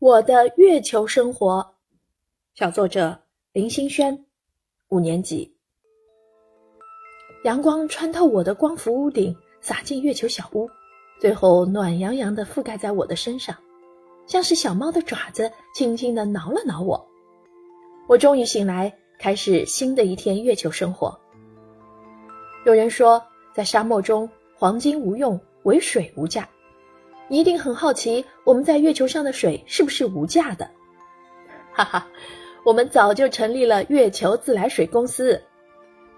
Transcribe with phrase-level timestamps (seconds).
[0.00, 1.74] 我的月球生活，
[2.54, 4.16] 小作者林心轩，
[4.90, 5.52] 五年级。
[7.42, 10.70] 阳光穿透我的光伏屋顶，洒进月球小屋，
[11.20, 13.56] 最后暖洋洋的覆盖在我的身上，
[14.28, 17.04] 像是小猫的爪子轻轻的挠了挠我。
[18.06, 21.18] 我终于醒来，开始新的一天月球生活。
[22.64, 23.20] 有人说，
[23.52, 26.48] 在沙漠中，黄金无用，唯水无价。
[27.28, 30.68] 一定很好奇，我们在月球上的水是不是无价的？
[31.72, 32.06] 哈哈，
[32.64, 35.40] 我们早就成立了月球自来水公司。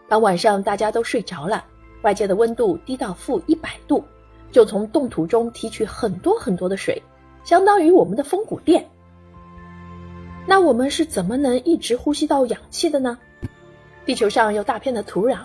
[0.09, 1.65] 当晚上大家都睡着了，
[2.03, 4.05] 外界的温度低到负一百度，
[4.53, 7.03] 就从冻土中提取很多很多的水，
[7.43, 8.89] 相当于我们的风谷电。
[10.47, 13.19] 那我们是怎么能一直呼吸到氧气的呢？
[14.07, 15.41] 地球上有大片的土壤，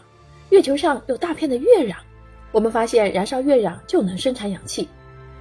[0.49, 1.95] 月球上有大片的月壤，
[2.51, 4.87] 我们发现燃烧月壤就能生产氧气。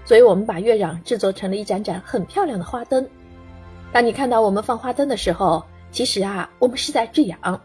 [0.04, 3.06] 所以我们把月壤制作成了一盏盏很漂亮的花灯。
[3.92, 7.60] 当你看到我们放花灯的时候，其实啊，我们是在制氧。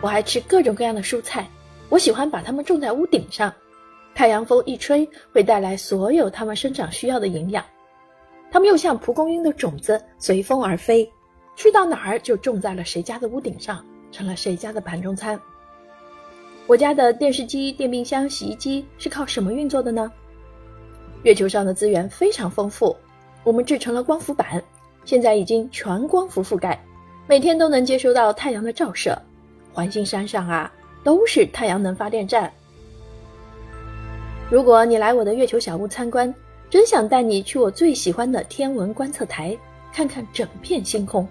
[0.00, 1.46] 我爱吃各种各样的蔬菜，
[1.88, 3.52] 我喜欢把它们种在屋顶上，
[4.14, 7.64] 太阳风一吹，会带来所有它们生长需要的营养。
[8.50, 11.10] 它们又像蒲公英的种子，随风而飞，
[11.56, 15.40] 去到哪儿就种在了谁家的屋顶上，成了谁家的盘中餐。
[16.66, 20.10] 我家的电视机、电冰箱、洗衣机是靠什么运作的呢？
[21.22, 22.96] 月球上的资源非常丰富，
[23.44, 24.62] 我们制成了光伏板，
[25.04, 26.82] 现在已经全光伏覆盖，
[27.26, 29.16] 每天都能接收到太阳的照射。
[29.72, 30.72] 环形山上啊，
[31.04, 32.50] 都是太阳能发电站。
[34.50, 36.34] 如果你来我的月球小屋参观，
[36.70, 39.56] 真想带你去我最喜欢的天文观测台，
[39.92, 41.28] 看看整片星空。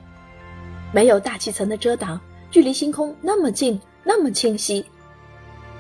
[0.94, 4.86] 没有大气层的遮挡，距离星空那么近，那么清晰。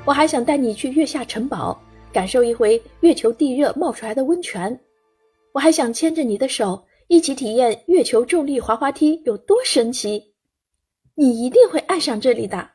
[0.04, 1.80] 我还想带你去月下城堡。
[2.12, 4.80] 感受一回月球地热冒出来的温泉，
[5.54, 10.34] 我还想牵着你的手一起体验月球重力滑滑梯有多神奇，
[11.16, 12.70] 你一定会爱上这里的。